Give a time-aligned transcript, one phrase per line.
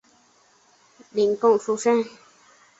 [1.13, 2.03] 廪贡出身。